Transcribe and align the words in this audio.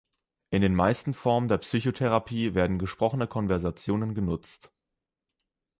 In 0.49 0.63
den 0.63 0.73
meisten 0.73 1.13
Formen 1.13 1.47
der 1.47 1.59
Psychotherapie 1.59 2.55
werden 2.55 2.79
gesprochene 2.79 3.27
Konversationen 3.27 4.15
genutzt. 4.15 4.71